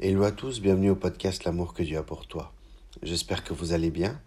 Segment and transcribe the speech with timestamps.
[0.00, 2.52] Hello à tous, bienvenue au podcast L'amour que Dieu a pour toi.
[3.04, 4.20] J'espère que vous allez bien.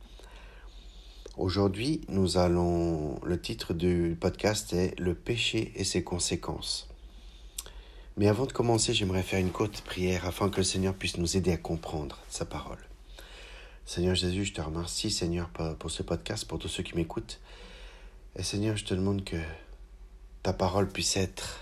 [1.35, 3.19] Aujourd'hui, nous allons.
[3.25, 6.87] Le titre du podcast est Le péché et ses conséquences.
[8.15, 11.35] Mais avant de commencer, j'aimerais faire une courte prière afin que le Seigneur puisse nous
[11.35, 12.79] aider à comprendre sa parole.
[13.85, 17.41] Seigneur Jésus, je te remercie, Seigneur, pour ce podcast, pour tous ceux qui m'écoutent.
[18.37, 19.37] Et Seigneur, je te demande que
[20.43, 21.59] ta parole puisse être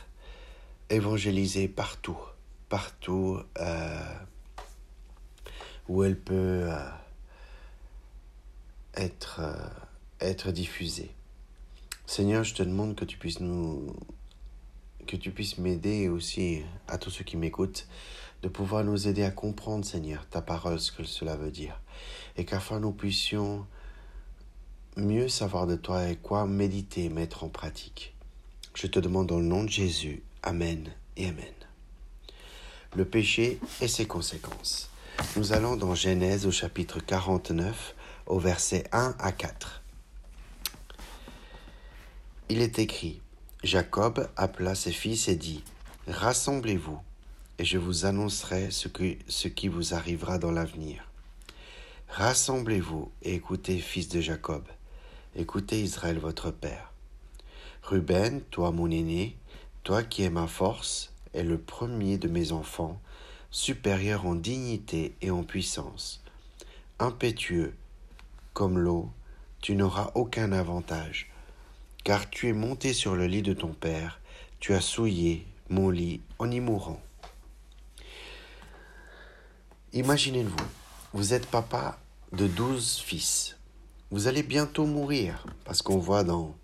[0.92, 2.20] évangélisée partout
[2.70, 4.16] partout euh,
[5.88, 6.90] où elle peut euh,
[8.96, 9.70] être, euh,
[10.20, 11.12] être diffusée.
[12.06, 13.94] Seigneur, je te demande que tu puisses nous
[15.08, 17.88] que tu puisses m'aider aussi à tous ceux qui m'écoutent
[18.42, 21.80] de pouvoir nous aider à comprendre, Seigneur, ta parole, ce que cela veut dire.
[22.38, 23.68] Et qu'afin nous puissions
[24.98, 28.16] mieux savoir de toi et quoi méditer, mettre en pratique.
[28.74, 30.24] Je te demande dans le nom de Jésus.
[30.44, 31.65] Amen et Amen
[32.96, 34.90] le péché et ses conséquences.
[35.36, 37.96] Nous allons dans Genèse au chapitre 49
[38.28, 39.82] au verset 1 à 4.
[42.50, 43.22] Il est écrit,
[43.64, 45.64] Jacob appela ses fils et dit,
[46.08, 47.00] Rassemblez-vous,
[47.58, 48.88] et je vous annoncerai ce,
[49.28, 51.10] ce qui vous arrivera dans l'avenir.
[52.10, 54.64] Rassemblez-vous et écoutez, fils de Jacob,
[55.36, 56.94] écoutez Israël votre père.
[57.84, 59.36] Ruben, toi mon aîné,
[59.84, 63.00] toi qui es ma force, est le premier de mes enfants,
[63.52, 66.24] supérieur en dignité et en puissance.
[67.00, 67.74] Impétueux
[68.54, 69.10] comme l'eau,
[69.62, 71.30] tu n'auras aucun avantage,
[72.04, 74.20] car tu es monté sur le lit de ton père,
[74.60, 77.02] tu as souillé mon lit en y mourant.
[79.94, 80.56] Imaginez-vous,
[81.14, 82.00] vous êtes papa
[82.32, 83.58] de douze fils.
[84.12, 86.56] Vous allez bientôt mourir, parce qu'on voit dans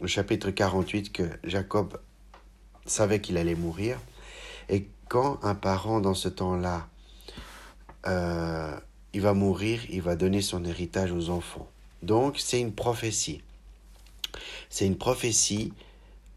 [0.00, 2.00] le chapitre 48 que Jacob
[2.86, 3.98] savait qu'il allait mourir.
[4.68, 6.88] Et quand un parent dans ce temps-là,
[8.06, 8.78] euh,
[9.12, 11.68] il va mourir, il va donner son héritage aux enfants.
[12.02, 13.42] Donc c'est une prophétie.
[14.70, 15.72] C'est une prophétie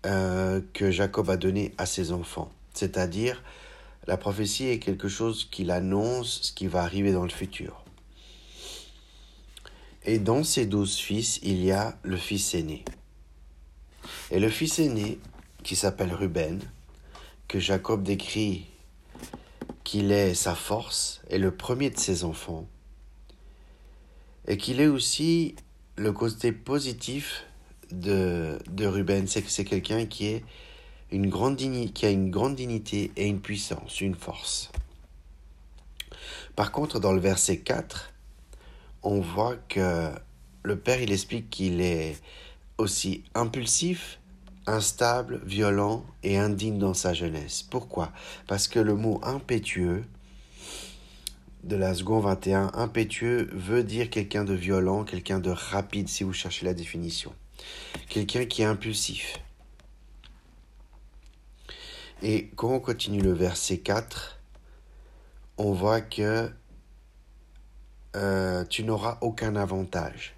[0.06, 2.51] euh, que Jacob a donnée à ses enfants.
[2.73, 3.44] C'est-à-dire,
[4.07, 7.83] la prophétie est quelque chose qu'il annonce ce qui va arriver dans le futur.
[10.03, 12.83] Et dans ces douze fils, il y a le fils aîné.
[14.31, 15.19] Et le fils aîné,
[15.61, 16.59] qui s'appelle Ruben,
[17.59, 18.67] Jacob décrit
[19.84, 22.67] qu'il est sa force et le premier de ses enfants,
[24.47, 25.56] et qu'il est aussi
[25.97, 27.45] le côté positif
[27.91, 30.44] de, de Ruben, c'est que c'est quelqu'un qui, est
[31.12, 34.72] une grande qui a une grande dignité et une puissance, une force.
[36.56, 38.13] Par contre, dans le verset 4,
[39.03, 40.09] on voit que
[40.63, 42.18] le Père, il explique qu'il est
[42.78, 44.19] aussi impulsif,
[44.71, 47.63] instable, violent et indigne dans sa jeunesse.
[47.63, 48.11] Pourquoi?
[48.47, 50.03] Parce que le mot impétueux
[51.63, 56.33] de la seconde 21, impétueux veut dire quelqu'un de violent, quelqu'un de rapide si vous
[56.33, 57.33] cherchez la définition.
[58.09, 59.39] Quelqu'un qui est impulsif.
[62.23, 64.39] Et quand on continue le verset 4,
[65.57, 66.51] on voit que
[68.15, 70.35] euh, tu n'auras aucun avantage.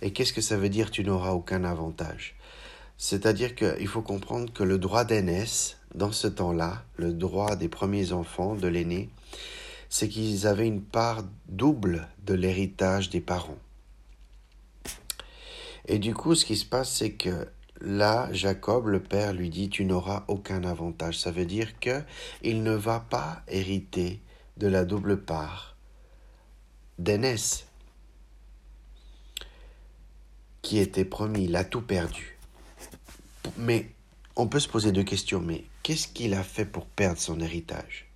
[0.00, 2.34] Et qu'est-ce que ça veut dire tu n'auras aucun avantage?
[3.02, 8.12] C'est-à-dire qu'il faut comprendre que le droit d'aînesse, dans ce temps-là, le droit des premiers
[8.12, 9.10] enfants, de l'aîné,
[9.88, 13.58] c'est qu'ils avaient une part double de l'héritage des parents.
[15.88, 17.48] Et du coup, ce qui se passe, c'est que
[17.80, 21.18] là, Jacob, le père, lui dit Tu n'auras aucun avantage.
[21.18, 24.20] Ça veut dire qu'il ne va pas hériter
[24.58, 25.74] de la double part
[27.00, 27.66] d'aînesse
[30.62, 31.46] qui était promis.
[31.46, 32.31] Il a tout perdu.
[33.56, 33.86] Mais
[34.36, 35.40] on peut se poser deux questions.
[35.40, 38.06] Mais qu'est-ce qu'il a fait pour perdre son héritage?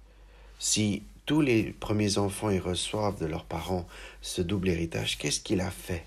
[0.58, 3.86] Si tous les premiers enfants y reçoivent de leurs parents
[4.22, 6.04] ce double héritage, qu'est-ce qu'il a fait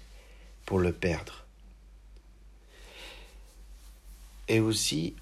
[0.65, 1.45] pour le perdre?
[4.47, 5.13] Et aussi,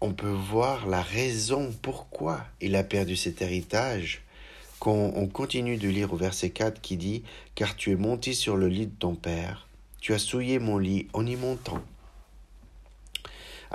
[0.00, 4.22] on peut voir la raison pourquoi il a perdu cet héritage
[4.80, 7.22] quand on continue de lire au verset 4 qui dit
[7.54, 9.68] Car tu es monté sur le lit de ton père,
[10.00, 11.82] tu as souillé mon lit en y montant.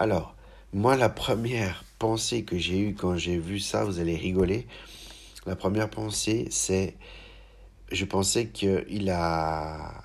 [0.02, 0.34] Alors,
[0.72, 4.66] moi, la première pensée que j'ai eue quand j'ai vu ça, vous allez rigoler.
[5.46, 6.96] La première pensée, c'est,
[7.92, 10.02] je pensais qu'il a,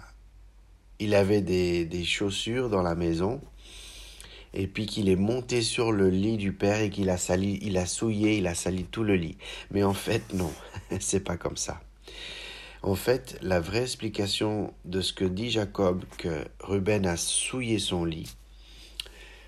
[1.00, 3.40] avait des, des chaussures dans la maison
[4.52, 7.78] et puis qu'il est monté sur le lit du père et qu'il a sali, il
[7.78, 9.38] a souillé, il a sali tout le lit.
[9.70, 10.52] Mais en fait, non,
[10.98, 11.80] c'est pas comme ça.
[12.82, 18.04] En fait, la vraie explication de ce que dit Jacob, que Ruben a souillé son
[18.04, 18.34] lit,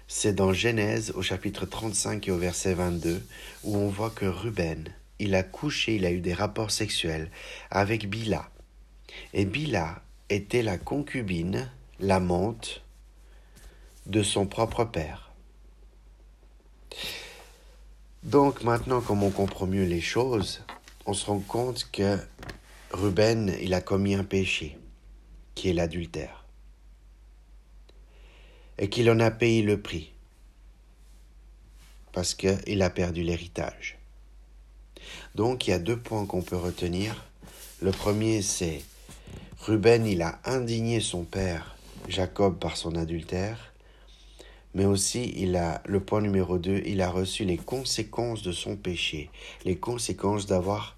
[0.08, 3.22] c'est dans Genèse au chapitre 35 et au verset 22
[3.64, 7.30] où on voit que Ruben il a couché, il a eu des rapports sexuels
[7.70, 8.50] avec Bila.
[9.32, 11.70] Et Bila était la concubine,
[12.00, 12.82] l'amante
[14.06, 15.32] de son propre père.
[18.22, 20.64] Donc maintenant, comme on comprend mieux les choses,
[21.06, 22.18] on se rend compte que
[22.90, 24.76] Ruben, il a commis un péché,
[25.54, 26.45] qui est l'adultère,
[28.78, 30.12] et qu'il en a payé le prix,
[32.12, 33.98] parce qu'il a perdu l'héritage.
[35.34, 37.24] Donc il y a deux points qu'on peut retenir.
[37.80, 38.82] Le premier, c'est
[39.60, 41.76] Ruben, il a indigné son père,
[42.08, 43.72] Jacob, par son adultère,
[44.74, 48.76] mais aussi il a le point numéro 2, il a reçu les conséquences de son
[48.76, 49.30] péché,
[49.64, 50.96] les conséquences d'avoir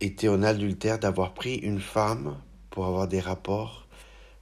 [0.00, 2.36] été en adultère, d'avoir pris une femme
[2.70, 3.86] pour avoir des rapports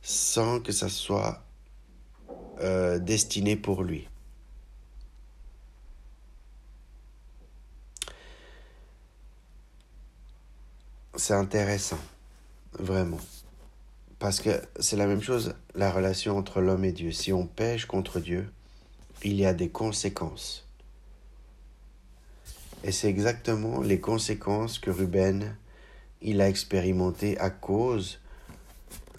[0.02, 1.43] sans que ça soit
[2.60, 4.08] euh, destiné pour lui.
[11.16, 11.99] C'est intéressant,
[12.78, 13.19] vraiment.
[14.19, 17.12] Parce que c'est la même chose, la relation entre l'homme et Dieu.
[17.12, 18.50] Si on pêche contre Dieu,
[19.22, 20.69] il y a des conséquences.
[22.84, 25.56] Et c'est exactement les conséquences que Ruben,
[26.22, 28.20] il a expérimenté à cause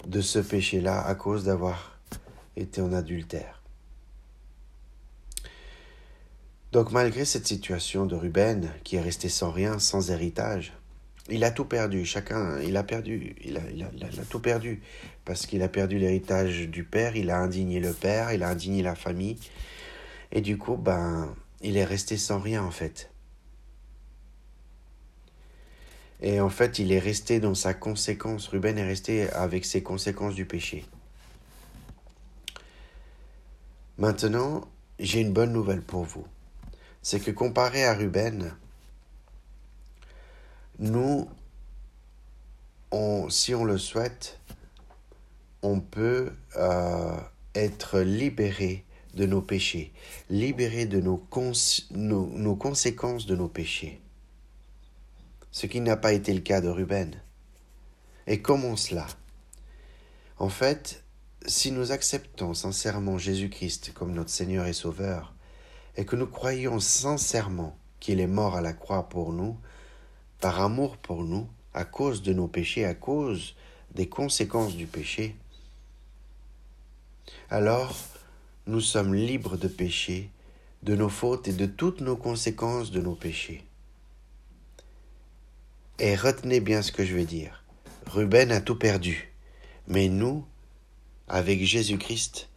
[0.06, 1.98] de ce péché-là, à cause d'avoir
[2.60, 3.62] été en adultère.
[6.72, 10.72] Donc malgré cette situation de Ruben, qui est resté sans rien, sans héritage,
[11.28, 14.80] il a tout perdu, chacun, il a perdu, il a tout perdu,
[15.24, 18.82] parce qu'il a perdu l'héritage du père, il a indigné le père, il a indigné
[18.82, 19.38] la famille,
[20.32, 23.10] et du coup, ben, il est resté sans rien en fait.
[26.22, 30.34] Et en fait, il est resté dans sa conséquence, Ruben est resté avec ses conséquences
[30.34, 30.84] du péché.
[34.00, 34.66] Maintenant,
[34.98, 36.26] j'ai une bonne nouvelle pour vous.
[37.02, 38.56] C'est que comparé à Ruben,
[40.78, 41.28] nous,
[43.28, 44.40] si on le souhaite,
[45.60, 47.14] on peut euh,
[47.54, 49.92] être libéré de nos péchés,
[50.30, 54.00] libéré de nos, conséquences de nos péchés.
[55.50, 57.20] Ce qui n'a pas été le cas de Ruben.
[58.26, 59.06] Et comment cela?
[60.38, 61.04] En fait,
[61.46, 65.34] si nous acceptons sincèrement Jésus-Christ comme notre Seigneur et Sauveur,
[65.96, 69.56] et que nous croyons sincèrement qu'il est mort à la croix pour nous,
[70.40, 73.54] par amour pour nous, à cause de nos péchés, à cause
[73.94, 75.36] des conséquences du péché,
[77.50, 77.96] alors
[78.66, 80.30] nous sommes libres de péché,
[80.82, 83.64] de nos fautes et de toutes nos conséquences de nos péchés.
[85.98, 87.64] Et retenez bien ce que je vais dire.
[88.06, 89.32] Ruben a tout perdu,
[89.86, 90.46] mais nous,
[91.30, 92.48] avec Jésus-Christ,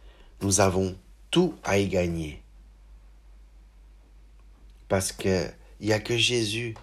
[0.42, 0.96] nous avons
[1.30, 2.42] tout à y gagner.
[4.88, 6.74] Parce qu'il n'y a que Jésus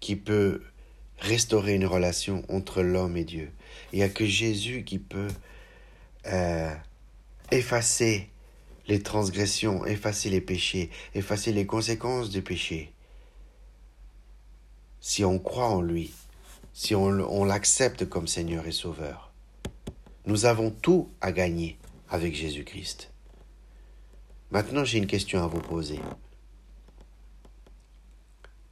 [0.00, 0.62] qui peut
[1.18, 3.50] restaurer une relation entre l'homme et Dieu.
[3.92, 5.30] Il n'y a que Jésus qui peut
[6.26, 6.74] euh,
[7.50, 8.28] effacer
[8.86, 12.92] les transgressions, effacer les péchés, effacer les conséquences du péché.
[15.00, 16.12] Si on croit en lui,
[16.74, 19.23] si on, on l'accepte comme Seigneur et Sauveur,
[20.26, 21.78] nous avons tout à gagner
[22.08, 23.10] avec Jésus-Christ.
[24.50, 26.00] Maintenant, j'ai une question à vous poser.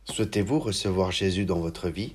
[0.04, 2.14] Souhaitez-vous recevoir Jésus dans votre vie?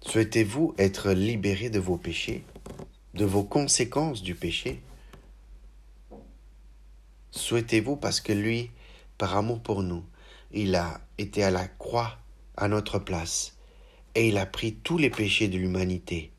[0.00, 2.44] Souhaitez-vous être libéré de vos péchés,
[3.14, 4.82] de vos conséquences du péché?
[7.30, 8.70] Souhaitez-vous parce que lui,
[9.16, 10.04] par amour pour nous,
[10.52, 12.18] il a été à la croix
[12.56, 13.56] à notre place
[14.14, 16.32] et il a pris tous les péchés de l'humanité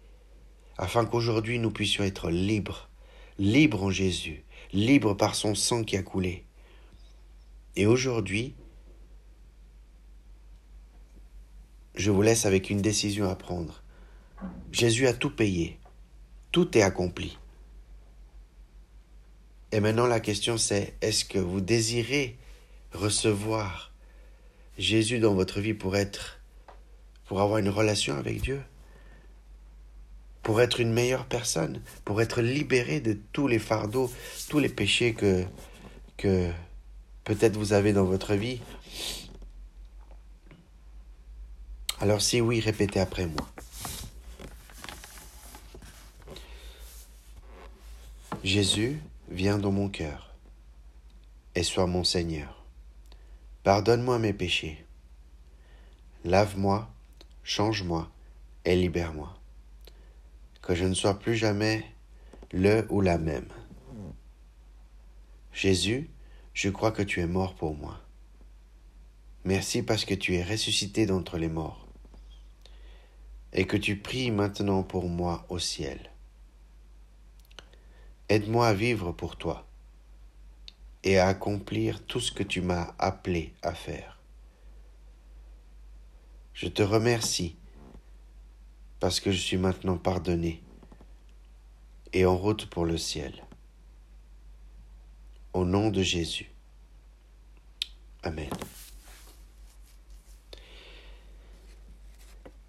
[0.77, 2.89] afin qu'aujourd'hui nous puissions être libres,
[3.37, 6.45] libres en Jésus, libres par son sang qui a coulé.
[7.75, 8.55] Et aujourd'hui,
[11.95, 13.83] je vous laisse avec une décision à prendre.
[14.71, 15.79] Jésus a tout payé.
[16.51, 17.37] Tout est accompli.
[19.71, 22.37] Et maintenant la question c'est, est-ce que vous désirez
[22.91, 23.91] recevoir
[24.77, 26.39] Jésus dans votre vie pour être,
[27.33, 28.61] pour avoir une relation avec Dieu
[30.43, 34.13] Pour être une meilleure personne Pour être libéré de tous les fardeaux,
[34.49, 35.43] tous les péchés que,
[36.15, 36.51] que
[37.23, 38.61] peut-être vous avez dans votre vie.
[42.01, 43.49] Alors si oui, répétez après moi.
[48.43, 50.35] Jésus, viens dans mon cœur
[51.55, 52.63] et sois mon Seigneur.
[53.63, 54.85] Pardonne-moi mes péchés.
[56.25, 56.93] Lave-moi,
[57.43, 58.09] change-moi
[58.65, 59.37] et libère-moi.
[60.61, 61.85] Que je ne sois plus jamais
[62.51, 63.49] le ou la même.
[65.51, 66.09] Jésus,
[66.53, 67.99] je crois que tu es mort pour moi.
[69.45, 71.87] Merci parce que tu es ressuscité d'entre les morts
[73.51, 76.11] et que tu pries maintenant pour moi au ciel.
[78.29, 79.67] Aide-moi à vivre pour toi
[81.03, 84.22] et à accomplir tout ce que tu m'as appelé à faire.
[86.53, 87.55] Je te remercie
[88.99, 90.61] parce que je suis maintenant pardonné
[92.13, 93.43] et en route pour le ciel.
[95.51, 96.49] Au nom de Jésus.
[98.21, 98.49] Amen.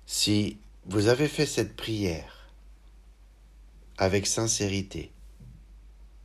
[0.06, 2.48] Si vous avez fait cette prière
[3.98, 5.12] avec sincérité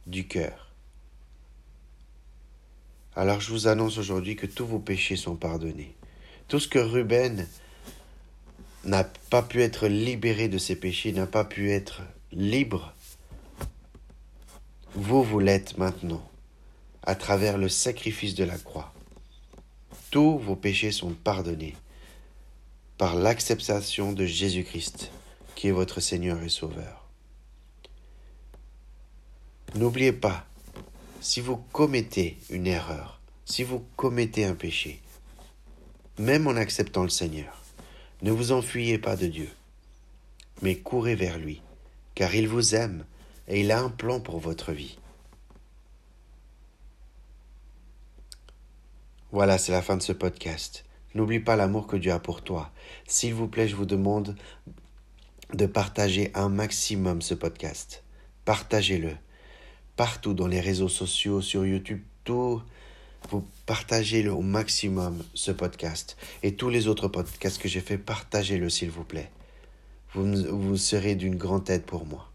[0.07, 0.73] du cœur,
[3.15, 5.98] alors je vous annonce aujourd'hui que tous vos péchés sont pardonnés.
[6.49, 7.47] Tout ce que Ruben
[8.83, 12.01] n'a pas pu être libéré de ses péchés, n'a pas pu être
[12.31, 12.95] libre,
[14.95, 16.27] vous, vous l'êtes maintenant,
[17.03, 18.91] à travers le sacrifice de la croix.
[20.09, 21.75] Tous vos péchés sont pardonnés
[22.97, 25.11] par l'acceptation de Jésus-Christ,
[25.53, 27.07] qui est votre Seigneur et Sauveur.
[29.75, 30.47] N'oubliez pas,
[31.21, 34.99] si vous commettez une erreur, si vous commettez un péché,
[36.19, 37.63] même en acceptant le Seigneur,
[38.21, 39.49] ne vous enfuyez pas de Dieu,
[40.61, 41.61] mais courez vers lui,
[42.13, 43.05] car il vous aime
[43.47, 44.99] et il a un plan pour votre vie.
[49.31, 50.85] Voilà, c'est la fin de ce podcast.
[51.15, 52.71] N'oublie pas l'amour que Dieu a pour toi.
[53.07, 54.35] S'il vous plaît, je vous demande
[55.53, 58.03] de partager un maximum ce podcast.
[58.43, 59.15] Partagez-le.
[59.95, 62.61] Partout dans les réseaux sociaux, sur YouTube, tout.
[63.29, 66.17] Vous partagez-le au maximum, ce podcast.
[66.41, 69.29] Et tous les autres podcasts que j'ai fait, partagez-le, s'il vous plaît.
[70.13, 72.31] Vous, vous serez d'une grande aide pour moi.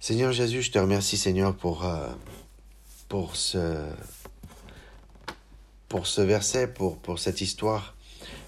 [0.00, 2.08] Seigneur Jésus, je te remercie, Seigneur, pour, euh,
[3.08, 3.84] pour, ce,
[5.88, 7.94] pour ce verset, pour, pour cette histoire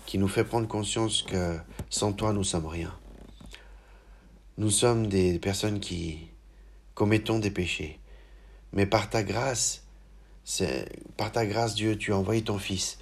[0.06, 1.58] qui nous fait prendre conscience que
[1.90, 2.94] sans toi, nous sommes rien.
[4.56, 6.28] Nous sommes des personnes qui
[6.94, 8.00] commettons des péchés.
[8.72, 9.84] Mais par ta grâce,
[10.44, 12.98] c'est par ta grâce, Dieu, tu as envoyé ton Fils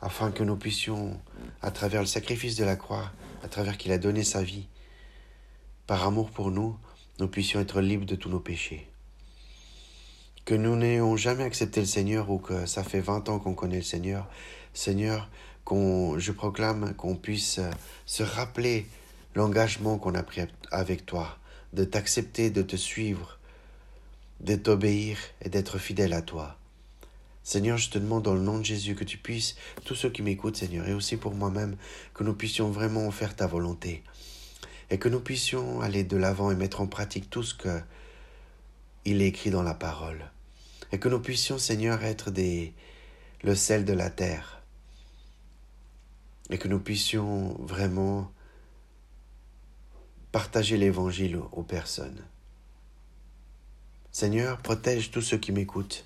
[0.00, 1.20] afin que nous puissions,
[1.62, 3.10] à travers le sacrifice de la croix,
[3.42, 4.68] à travers qu'il a donné sa vie,
[5.86, 6.76] par amour pour nous,
[7.18, 8.88] nous puissions être libres de tous nos péchés.
[10.44, 13.76] Que nous n'ayons jamais accepté le Seigneur ou que ça fait 20 ans qu'on connaît
[13.76, 14.28] le Seigneur,
[14.72, 15.28] Seigneur,
[15.64, 17.60] qu'on, je proclame qu'on puisse
[18.06, 18.86] se rappeler
[19.34, 21.38] l'engagement qu'on a pris avec toi,
[21.72, 23.37] de t'accepter, de te suivre,
[24.40, 26.56] de t'obéir et d'être fidèle à toi.
[27.42, 30.22] Seigneur, je te demande dans le nom de Jésus que tu puisses, tous ceux qui
[30.22, 31.76] m'écoutent, Seigneur, et aussi pour moi-même,
[32.14, 34.02] que nous puissions vraiment faire ta volonté
[34.90, 37.80] et que nous puissions aller de l'avant et mettre en pratique tout ce que
[39.04, 40.30] il est écrit dans la parole.
[40.92, 42.74] Et que nous puissions, Seigneur, être des,
[43.42, 44.62] le sel de la terre.
[46.50, 48.30] Et que nous puissions vraiment
[50.32, 52.22] partager l'évangile aux personnes.
[54.18, 56.04] Seigneur, protège tous ceux qui m'écoutent.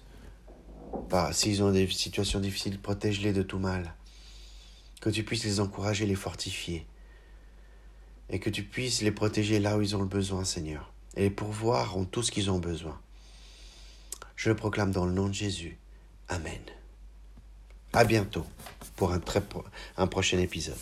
[1.32, 3.94] S'ils ont des situations difficiles, protège-les de tout mal.
[5.00, 6.86] Que tu puisses les encourager, les fortifier
[8.28, 11.30] et que tu puisses les protéger là où ils ont le besoin, Seigneur, et les
[11.30, 13.00] pourvoir en tout ce qu'ils ont besoin.
[14.36, 15.78] Je le proclame dans le nom de Jésus.
[16.28, 16.60] Amen.
[17.94, 18.44] À bientôt
[18.94, 19.42] pour un, très,
[19.96, 20.76] un prochain épisode.